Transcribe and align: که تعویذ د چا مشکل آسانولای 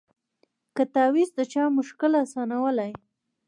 که 0.75 0.83
تعویذ 0.93 1.29
د 1.35 1.39
چا 1.51 1.63
مشکل 1.77 2.11
آسانولای 2.23 2.91